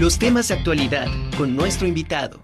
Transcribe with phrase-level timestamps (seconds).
[0.00, 2.42] Los temas de actualidad con nuestro invitado.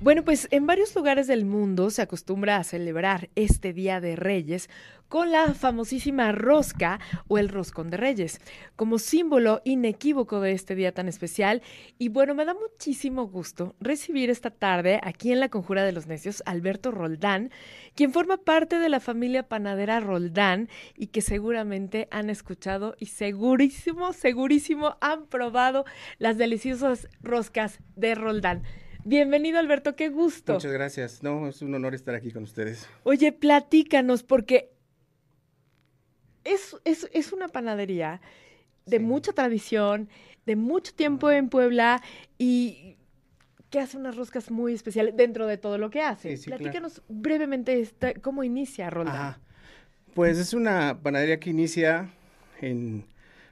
[0.00, 4.70] Bueno, pues en varios lugares del mundo se acostumbra a celebrar este Día de Reyes
[5.08, 8.40] con la famosísima rosca o el roscón de Reyes,
[8.76, 11.62] como símbolo inequívoco de este día tan especial.
[11.98, 16.06] Y bueno, me da muchísimo gusto recibir esta tarde aquí en la Conjura de los
[16.06, 17.50] Necios Alberto Roldán,
[17.94, 24.12] quien forma parte de la familia panadera Roldán y que seguramente han escuchado y segurísimo,
[24.12, 25.84] segurísimo han probado
[26.18, 28.62] las deliciosas roscas de Roldán.
[29.04, 30.54] Bienvenido, Alberto, qué gusto.
[30.54, 31.22] Muchas gracias.
[31.22, 32.86] No, es un honor estar aquí con ustedes.
[33.04, 34.70] Oye, platícanos, porque
[36.84, 38.20] es, es, una panadería
[38.86, 40.08] de mucha tradición,
[40.46, 42.02] de mucho tiempo en Puebla
[42.38, 42.96] y
[43.70, 46.38] que hace unas roscas muy especiales dentro de todo lo que hace.
[46.38, 49.40] Platícanos brevemente esta, cómo inicia Rolda.
[50.14, 52.10] Pues es una panadería que inicia
[52.60, 53.04] en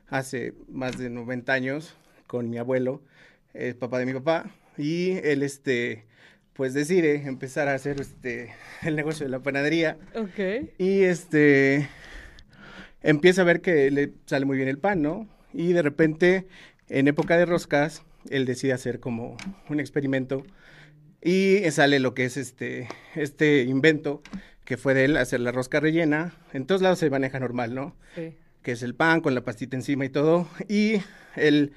[0.08, 1.94] hace más de 90 años
[2.26, 3.02] con mi abuelo,
[3.52, 6.04] el papá de mi papá y él, este,
[6.52, 9.98] pues decide empezar a hacer, este, el negocio de la panadería.
[10.14, 10.70] Ok.
[10.78, 11.88] Y, este,
[13.02, 15.28] empieza a ver que le sale muy bien el pan, ¿no?
[15.52, 16.46] Y de repente,
[16.88, 19.36] en época de roscas, él decide hacer como
[19.68, 20.44] un experimento
[21.22, 24.22] y sale lo que es este, este invento
[24.64, 26.34] que fue de él, hacer la rosca rellena.
[26.52, 27.96] En todos lados se maneja normal, ¿no?
[28.14, 28.34] Sí.
[28.62, 30.48] Que es el pan con la pastita encima y todo.
[30.68, 31.00] Y
[31.36, 31.72] él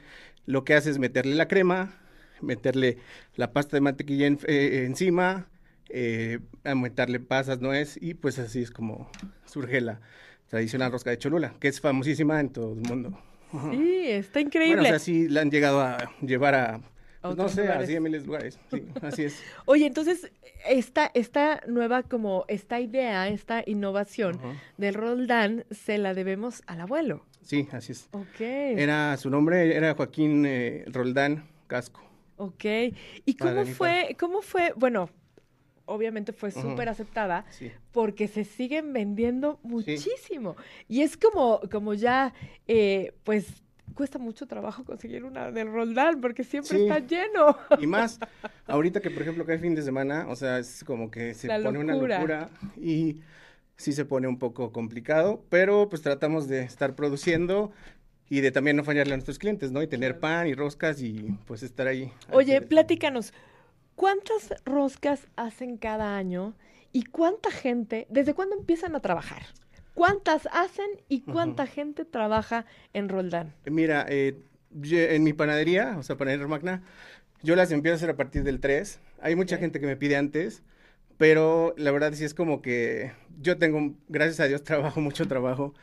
[0.46, 1.94] lo que hace es meterle la crema,
[2.42, 2.98] meterle
[3.36, 5.48] la pasta de mantequilla eh, encima,
[5.90, 9.10] eh, aumentarle pasas, nuez, y pues así es como
[9.46, 10.02] surge la
[10.50, 13.18] tradicional rosca de Cholula, que es famosísima en todo el mundo.
[13.72, 14.82] Sí, está increíble.
[14.82, 16.82] Bueno, o sea, sí la han llegado a llevar a,
[17.22, 18.60] pues, no sé, así a miles de lugares.
[18.72, 19.44] Sí, así es.
[19.66, 20.32] Oye, entonces,
[20.68, 24.40] esta, esta nueva, como esta idea, esta innovación
[24.78, 27.26] del Roldán, se la debemos al abuelo.
[27.42, 28.08] Sí, así es.
[28.12, 28.40] Ok.
[28.42, 32.02] Era, su nombre era Joaquín eh, Roldán Casco.
[32.38, 32.66] Ok.
[33.26, 35.10] ¿Y cómo fue, cómo fue, bueno,
[35.90, 37.46] obviamente fue súper aceptada
[37.92, 40.56] porque se siguen vendiendo muchísimo.
[40.88, 42.34] Y es como, como ya,
[42.68, 43.64] eh, pues
[43.96, 47.58] cuesta mucho trabajo conseguir una del Roldán porque siempre está lleno.
[47.80, 48.20] Y más,
[48.68, 51.48] ahorita que por ejemplo que hay fin de semana, o sea, es como que se
[51.48, 53.22] pone una locura y
[53.76, 57.72] sí se pone un poco complicado, pero pues tratamos de estar produciendo
[58.30, 59.82] y de también no fallarle a nuestros clientes, ¿no?
[59.82, 62.12] Y tener pan y roscas y pues estar ahí.
[62.32, 63.34] Oye, platícanos,
[64.00, 66.54] ¿cuántas roscas hacen cada año
[66.94, 69.42] y cuánta gente, desde cuándo empiezan a trabajar?
[69.94, 73.54] ¿Cuántas hacen y cuánta gente trabaja en Roldán?
[73.66, 74.38] Mira, eh,
[74.82, 76.82] en mi panadería, o sea, panadería Magna,
[77.44, 79.02] yo las empiezo a hacer a partir del 3.
[79.22, 80.64] Hay mucha gente que me pide antes,
[81.18, 83.12] pero la verdad sí es como que
[83.42, 85.74] yo tengo, gracias a Dios, trabajo, mucho trabajo,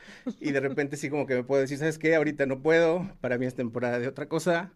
[0.41, 2.15] y de repente sí como que me puedo decir, ¿sabes qué?
[2.15, 4.73] Ahorita no puedo, para mí es temporada de otra cosa,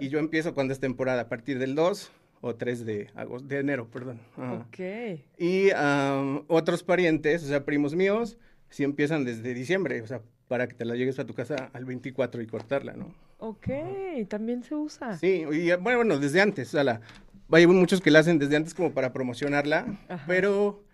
[0.00, 3.58] y yo empiezo cuando es temporada, a partir del 2 o 3 de, agosto, de
[3.58, 4.20] enero, perdón.
[4.36, 4.78] Ok.
[5.38, 5.70] Y
[6.46, 8.38] otros parientes, o sea, primos míos,
[8.70, 11.84] sí empiezan desde diciembre, o sea, para que te la llegues a tu casa al
[11.84, 13.14] 24 y cortarla, ¿no?
[13.38, 13.68] Ok,
[14.28, 15.16] también se usa.
[15.16, 17.00] Sí, y bueno, bueno, desde antes, o sea, la,
[17.50, 20.84] hay muchos que la hacen desde antes como para promocionarla, pero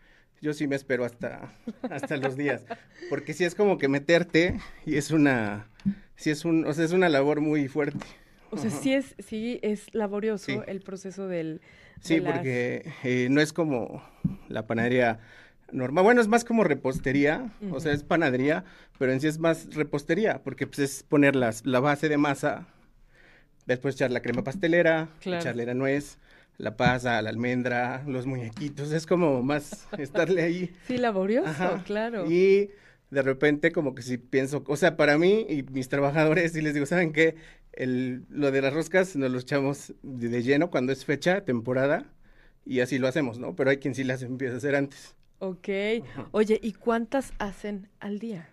[0.40, 1.52] yo sí me espero hasta,
[1.90, 2.64] hasta los días,
[3.08, 5.68] porque sí es como que meterte y es una,
[6.16, 8.04] sí es un, o sea, es una labor muy fuerte.
[8.54, 11.60] O sea, sí es, sí es laborioso el proceso del...
[12.00, 14.02] Sí, porque eh, no es como
[14.48, 15.20] la panadería
[15.72, 18.64] normal, bueno, es más como repostería, o sea, es panadería,
[18.98, 22.66] pero en sí es más repostería, porque pues es poner las, la base de masa,
[23.66, 26.18] después echar la crema pastelera, echarle la nuez,
[26.58, 30.72] la pasa, la almendra, los muñequitos, es como más estarle ahí.
[30.86, 32.30] Sí, laborioso, claro.
[32.30, 32.70] Y
[33.10, 36.74] de repente como que si pienso, o sea, para mí y mis trabajadores, y les
[36.74, 37.36] digo, ¿saben qué?
[37.76, 42.06] El, lo de las roscas nos lo echamos de, lleno cuando es fecha, temporada,
[42.64, 43.56] y así lo hacemos, ¿no?
[43.56, 45.14] Pero hay quien sí las empieza a hacer antes.
[45.38, 45.68] Ok.
[46.30, 48.48] Oye, ¿y cuántas hacen al día?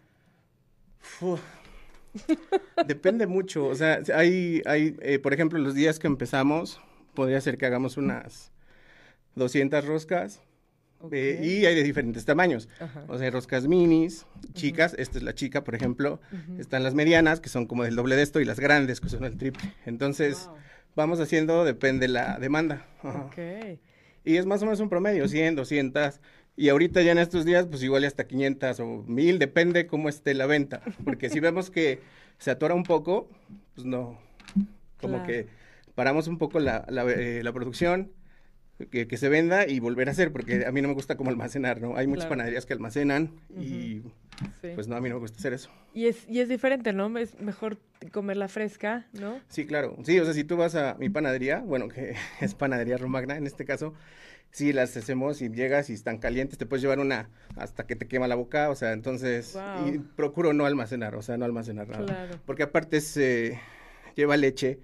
[2.87, 6.81] Depende mucho, o sea, hay, hay eh, por ejemplo, los días que empezamos,
[7.13, 8.51] podría ser que hagamos unas
[9.35, 10.41] 200 roscas.
[11.11, 12.69] Eh, y hay de diferentes tamaños.
[13.07, 16.19] O sea, hay roscas minis, chicas, esta es la chica, por ejemplo.
[16.59, 19.23] Están las medianas, que son como del doble de esto, y las grandes, que son
[19.23, 19.73] el triple.
[19.85, 20.49] Entonces,
[20.95, 22.85] vamos haciendo, depende la demanda.
[24.23, 26.19] Y es más o menos un promedio, 100, 200.
[26.57, 30.33] Y ahorita ya en estos días, pues igual hasta 500 o 1000, depende cómo esté
[30.33, 30.81] la venta.
[31.03, 32.01] Porque si vemos que
[32.37, 33.29] se atora un poco,
[33.73, 34.19] pues no,
[34.99, 35.47] como que
[35.95, 38.11] paramos un poco la, la, eh, la producción,
[38.89, 41.29] que, que se venda y volver a hacer, porque a mí no me gusta como
[41.29, 41.95] almacenar, ¿no?
[41.97, 42.29] Hay muchas Claro.
[42.37, 44.01] panaderías que almacenan y
[44.61, 44.69] Sí.
[44.73, 45.69] pues no, a mí no me gusta hacer eso.
[45.93, 47.15] y, es, y es diferente, ¿no?
[47.17, 47.77] Es mejor
[48.11, 49.39] comerla fresca, ¿no?
[49.49, 49.95] Sí, claro.
[50.03, 53.45] Sí, o sea, si tú vas a mi panadería, bueno, que es panadería Romagna en
[53.45, 53.93] este caso,
[54.49, 58.07] sí las hacemos y llegas y están calientes, te puedes llevar una hasta que te
[58.07, 59.87] quema la boca, o sea, entonces, Guau.
[59.93, 62.05] y procuro no almacenar, o sea, no almacenar nada.
[62.05, 62.39] Claro.
[62.45, 63.59] Porque aparte se
[64.15, 64.79] lleva leche,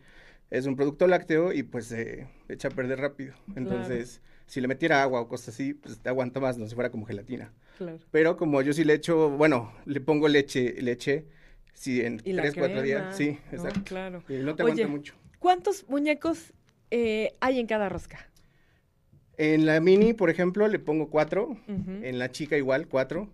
[0.50, 3.34] es un producto lácteo y pues se echa a perder rápido.
[3.56, 6.90] Entonces, si le metiera agua o cosas así, pues te aguanta más, no si fuera
[6.90, 7.52] como gelatina.
[7.78, 8.00] Claro.
[8.12, 11.26] Pero como yo sí le echo, bueno, le pongo leche, leche,
[11.74, 13.58] sí, en Y tres, cuatro días, sí, ¿no?
[13.58, 13.82] exacto.
[13.84, 14.24] Claro.
[14.30, 15.16] Y no te Oye, aguanta mucho.
[15.40, 16.54] ¿Cuántos muñecos
[16.92, 18.28] eh, hay en cada rosca?
[19.38, 21.56] En la mini, por ejemplo, le pongo cuatro.
[21.68, 23.30] En la chica igual, cuatro.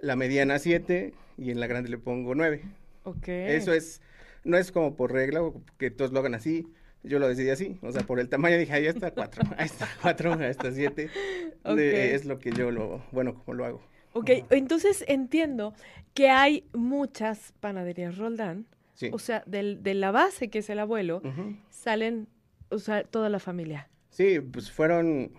[0.00, 1.12] La mediana, siete.
[1.36, 2.62] Y en la grande le pongo nueve.
[3.04, 3.28] Ok.
[3.28, 4.00] Eso es,
[4.46, 6.66] no es como por regla o que todos lo hagan así.
[7.02, 7.78] Yo lo decidí así.
[7.82, 9.44] O sea, por el tamaño dije, ahí está cuatro.
[9.58, 11.08] Ahí está cuatro, ahí está siete.
[11.64, 11.70] De-
[12.10, 12.14] Ok.
[12.14, 13.82] es lo que yo lo, bueno, como lo hago.
[14.12, 15.74] Ok, entonces entiendo
[16.14, 18.66] que hay muchas panaderías Roldán.
[18.94, 19.10] Sí.
[19.12, 21.20] O sea, del- de la base, que es el abuelo,
[21.68, 22.26] salen,
[22.70, 23.88] o sea, toda la familia.
[24.08, 25.32] Sí, pues fueron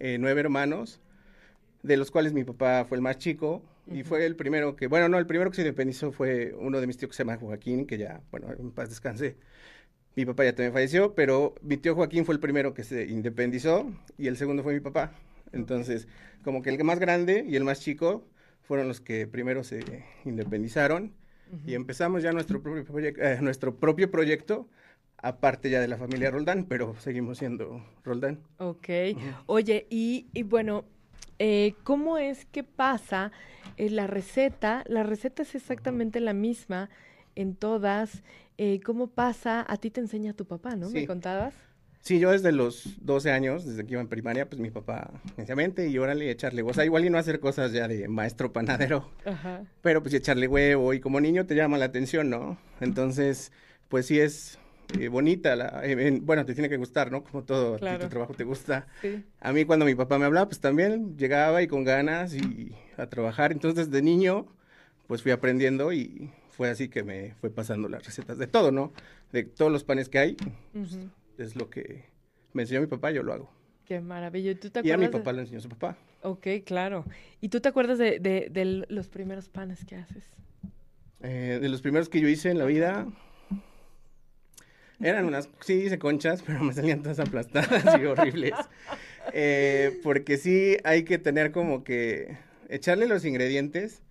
[0.00, 1.00] eh, nueve hermanos,
[1.82, 5.08] de los cuales mi papá fue el más chico y fue el primero que, bueno,
[5.08, 7.86] no, el primero que se independizó fue uno de mis tíos que se llama Joaquín,
[7.86, 9.36] que ya, bueno, en paz descanse.
[10.16, 13.90] Mi papá ya también falleció, pero mi tío Joaquín fue el primero que se independizó
[14.16, 15.12] y el segundo fue mi papá.
[15.52, 16.08] Entonces,
[16.42, 18.26] como que el más grande y el más chico
[18.62, 21.14] fueron los que primero se independizaron
[21.66, 22.84] y empezamos ya nuestro propio,
[23.16, 24.68] eh, nuestro propio proyecto,
[25.16, 28.40] aparte ya de la familia Roldán, pero seguimos siendo Roldán.
[28.58, 28.88] Ok.
[29.46, 30.84] Oye, y, y bueno,
[31.38, 33.32] eh, ¿cómo es que pasa
[33.76, 34.84] eh, la receta?
[34.86, 36.90] La receta es exactamente la misma
[37.34, 38.22] en todas.
[38.56, 39.64] Eh, ¿Cómo pasa?
[39.68, 40.90] A ti te enseña tu papá, ¿no?
[40.90, 41.54] ¿Me contabas?
[42.00, 45.10] Sí, yo desde los 12 años, desde que iba en primaria, pues mi papá
[45.54, 49.10] vente y órale, echarle, o sea, igual y no hacer cosas ya de maestro panadero,
[49.26, 49.64] Ajá.
[49.82, 52.56] pero pues echarle huevo y como niño te llama la atención, ¿no?
[52.80, 53.52] Entonces,
[53.88, 54.58] pues sí es
[54.98, 57.22] eh, bonita, la, eh, en- bueno, te tiene que gustar, ¿no?
[57.24, 58.04] Como todo, a ti Claro.
[58.04, 58.86] tu trabajo te gusta.
[59.02, 59.24] Sí.
[59.40, 63.06] A mí cuando mi papá me hablaba, pues también llegaba y con ganas y a
[63.08, 64.46] trabajar, entonces de niño,
[65.06, 68.92] pues fui aprendiendo y fue así que me fue pasando las recetas de todo, ¿no?
[69.32, 70.36] De todos los panes que hay,
[70.74, 71.10] Ujú.
[71.38, 72.04] es lo que
[72.52, 73.50] me enseñó mi papá, yo lo hago.
[73.84, 74.50] Qué maravilla.
[74.50, 75.96] ¿Y tú te Y a mi acuerdas de- papá lo enseñó su papá.
[76.22, 77.04] Ok, claro.
[77.40, 80.24] ¿Y tú te acuerdas de, de- los primeros panes que haces?
[81.22, 83.06] Eh, de los primeros que yo hice en la vida,
[85.00, 88.54] eran unas, sí, hice conchas, pero me salían todas aplastadas y horribles.
[89.32, 92.36] Eh, porque sí hay que tener como que
[92.68, 94.02] echarle los ingredientes,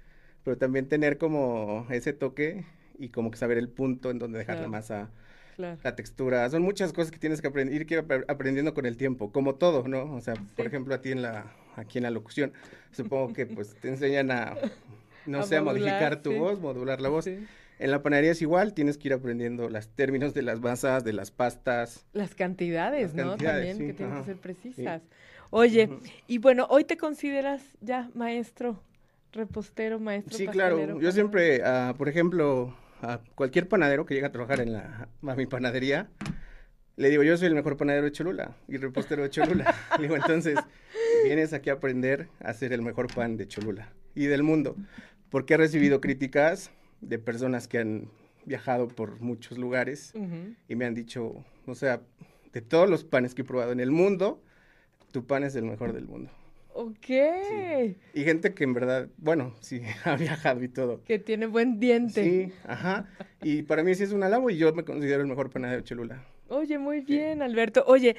[0.44, 2.66] pero también tener como ese toque
[3.00, 4.72] y como que saber el punto en donde dejar la Claro.
[4.72, 5.10] masa,
[5.56, 5.80] Claro.
[5.84, 6.50] la textura.
[6.50, 9.56] Son muchas cosas que tienes que aprender, ir que ap- aprendiendo con el tiempo, como
[9.56, 10.14] todo, ¿no?
[10.16, 10.68] O sea, por Sí.
[10.68, 12.54] ejemplo, a ti en la, aquí en la locución,
[12.92, 14.56] supongo que pues te enseñan a,
[15.26, 16.38] no A sé, a modular, modificar tu sí.
[16.38, 17.26] voz, modular la voz.
[17.26, 17.46] Sí.
[17.80, 21.14] En la panadería es igual, tienes que ir aprendiendo los términos de las masas, de
[21.14, 22.06] las pastas.
[22.14, 23.32] Las cantidades, Las ¿no?
[23.32, 24.42] cantidades, También sí, que tienen ajá, que ser sí.
[24.42, 25.02] precisas.
[25.50, 25.90] Oye,
[26.28, 28.82] y bueno, ¿hoy te consideras ya maestro,
[29.32, 31.00] repostero, maestro Sí, pastelero, claro.
[31.00, 35.36] Yo siempre, ah, por ejemplo, a cualquier panadero que llega a trabajar en la, a
[35.36, 36.10] mi panadería,
[36.96, 39.76] le digo, yo soy el mejor panadero de Cholula y repostero de Cholula.
[40.00, 40.58] Le digo, entonces,
[41.24, 44.76] vienes aquí a aprender a hacer el mejor pan de Cholula y del mundo.
[45.30, 46.72] Porque he recibido críticas
[47.02, 48.10] de personas que han
[48.46, 50.14] viajado por muchos lugares
[50.68, 52.02] y me han dicho, o sea,
[52.54, 54.42] de todos los panes que he probado en el mundo,
[55.12, 56.32] tu pan es el mejor del mundo.
[56.74, 57.10] Ok.
[58.14, 61.02] Y gente que en verdad, bueno, sí, ha viajado y todo.
[61.04, 62.24] Que tiene buen diente.
[62.24, 63.10] Sí, ajá.
[63.42, 65.84] Y para mí sí es un halago y yo me considero el mejor panadero de
[65.86, 66.24] Cholula.
[66.50, 67.84] Oye, muy bien, Alberto.
[67.88, 68.16] Oye,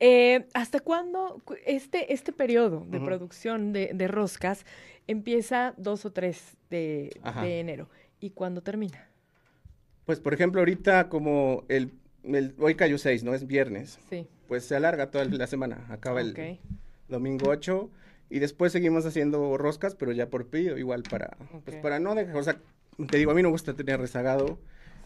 [0.00, 4.64] eh, ¿hasta cuándo cu- este, este periodo de producción de, de roscas
[5.06, 7.10] empieza 2 o 3 de,
[7.42, 7.88] de enero?
[8.20, 9.06] ¿Y cuándo termina?
[10.06, 11.92] Pues, por ejemplo, ahorita como el,
[12.24, 13.34] el- hoy cayó 6, ¿no?
[13.34, 13.98] Es viernes.
[14.08, 14.26] Sí.
[14.48, 15.84] Pues se alarga toda la semana.
[15.90, 16.38] Acaba Ok.
[16.38, 16.58] el
[17.08, 17.90] domingo 8
[18.30, 21.82] y después seguimos haciendo roscas, pero ya por pedido, igual para, pues Ok.
[21.82, 22.58] para no dejar, o sea,
[23.10, 24.58] te digo, a mí no me gusta tener rezagado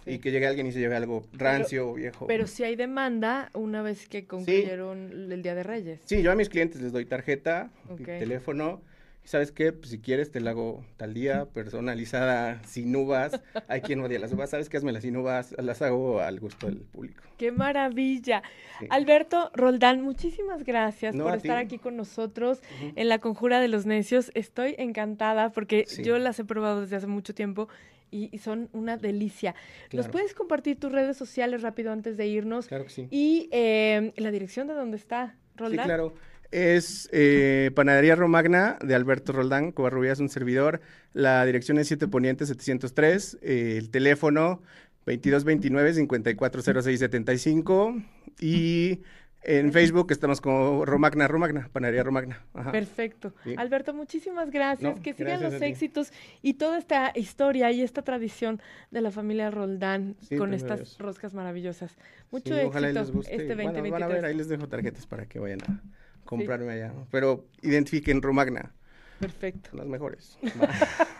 [0.04, 0.12] Sí.
[0.12, 2.26] y que llegue alguien y se lleve algo rancio o viejo.
[2.26, 6.00] Pero si hay demanda una vez que concluyeron el Día de Reyes.
[6.04, 8.06] Sí, yo a mis clientes les doy tarjeta, y Ok.
[8.06, 8.80] teléfono.
[9.24, 13.40] Sabes qué, pues si quieres te la hago tal día, personalizada, sin uvas.
[13.68, 16.66] Hay quien odia las uvas, sabes qué, hazme las sin uvas, las hago al gusto
[16.66, 17.22] del público.
[17.38, 18.42] ¡Qué maravilla!
[18.80, 18.86] Sí.
[18.90, 21.64] Alberto Roldán, muchísimas gracias No, por estar ti.
[21.66, 22.60] aquí con nosotros
[22.96, 24.32] en la Conjura de los Necios.
[24.34, 26.02] Estoy encantada porque Sí.
[26.02, 27.68] yo las he probado desde hace mucho tiempo
[28.10, 29.54] y, son una delicia.
[29.84, 30.10] ¿Nos Claro.
[30.10, 32.66] puedes compartir tus redes sociales rápido antes de irnos?
[32.66, 33.08] Claro que sí.
[33.10, 35.36] Y eh, la dirección de dónde está.
[35.56, 35.84] Roldán?
[35.84, 36.14] Sí, claro.
[36.52, 40.80] Es eh, Panadería Romagna de Alberto Roldán, Covarrubias, un servidor.
[41.14, 43.38] La dirección es 7 Poniente 703.
[43.42, 44.60] eh, el teléfono
[45.06, 48.04] 2229-540675.
[48.40, 49.00] Y
[49.44, 52.44] en Facebook estamos como Romagna, Romagna, Panadería Romagna.
[52.54, 52.70] Ajá.
[52.70, 53.34] Perfecto.
[53.44, 53.54] Sí.
[53.56, 54.96] Alberto, muchísimas gracias.
[54.96, 59.10] No, que sigan gracias los éxitos y toda esta historia y esta tradición de la
[59.10, 60.98] familia Roldán Sí, con estas Dios.
[60.98, 61.96] roscas maravillosas.
[62.30, 63.34] Mucho Sí, éxito ojalá y les guste.
[63.34, 63.90] este Bueno, van a ver,
[64.22, 64.24] 2023.
[64.24, 65.82] ahí les dejo tarjetas para que vayan a
[66.24, 66.92] comprarme allá.
[67.10, 68.72] Pero identifiquen Romagna,
[69.18, 69.70] Perfecto.
[69.76, 70.38] las mejores.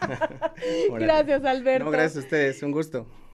[0.99, 1.85] Gracias, Alberto.
[1.85, 3.07] No, gracias a ustedes, un gusto.